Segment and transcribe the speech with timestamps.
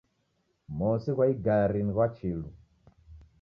[0.77, 2.47] Mosi ghwa igari ni ghwa chilu